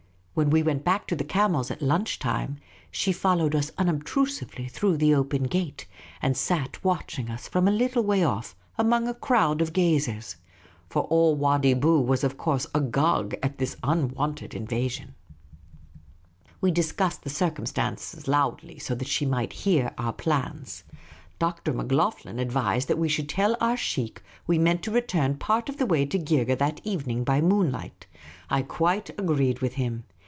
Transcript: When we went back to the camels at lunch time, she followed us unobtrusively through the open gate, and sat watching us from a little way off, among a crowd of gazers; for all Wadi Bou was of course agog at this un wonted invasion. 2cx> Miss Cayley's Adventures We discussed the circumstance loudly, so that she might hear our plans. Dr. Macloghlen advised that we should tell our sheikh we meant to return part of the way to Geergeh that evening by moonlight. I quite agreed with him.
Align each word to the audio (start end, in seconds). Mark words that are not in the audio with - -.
When 0.33 0.49
we 0.49 0.63
went 0.63 0.85
back 0.85 1.07
to 1.07 1.15
the 1.15 1.25
camels 1.25 1.69
at 1.69 1.81
lunch 1.83 2.17
time, 2.17 2.57
she 2.89 3.11
followed 3.11 3.53
us 3.53 3.69
unobtrusively 3.77 4.69
through 4.69 4.95
the 4.95 5.13
open 5.13 5.43
gate, 5.43 5.85
and 6.21 6.35
sat 6.37 6.81
watching 6.85 7.29
us 7.29 7.49
from 7.49 7.67
a 7.67 7.71
little 7.71 8.01
way 8.01 8.23
off, 8.23 8.55
among 8.77 9.07
a 9.09 9.13
crowd 9.13 9.61
of 9.61 9.73
gazers; 9.73 10.37
for 10.89 11.03
all 11.03 11.35
Wadi 11.35 11.73
Bou 11.73 11.99
was 11.99 12.23
of 12.23 12.37
course 12.37 12.65
agog 12.73 13.35
at 13.43 13.57
this 13.57 13.75
un 13.83 14.07
wonted 14.07 14.53
invasion. 14.55 15.13
2cx> 15.13 15.13
Miss 15.13 15.51
Cayley's 15.51 16.01
Adventures 16.31 16.55
We 16.61 16.71
discussed 16.71 17.21
the 17.23 17.29
circumstance 17.29 18.27
loudly, 18.27 18.79
so 18.79 18.95
that 18.95 19.09
she 19.09 19.25
might 19.25 19.51
hear 19.53 19.91
our 19.97 20.13
plans. 20.13 20.85
Dr. 21.39 21.73
Macloghlen 21.73 22.39
advised 22.39 22.87
that 22.87 22.97
we 22.97 23.09
should 23.09 23.27
tell 23.27 23.57
our 23.59 23.77
sheikh 23.77 24.23
we 24.47 24.57
meant 24.57 24.81
to 24.83 24.91
return 24.91 25.35
part 25.35 25.67
of 25.67 25.75
the 25.75 25.85
way 25.85 26.05
to 26.05 26.17
Geergeh 26.17 26.57
that 26.57 26.79
evening 26.85 27.25
by 27.25 27.41
moonlight. 27.41 28.07
I 28.49 28.61
quite 28.61 29.09
agreed 29.19 29.59
with 29.59 29.73
him. 29.73 30.05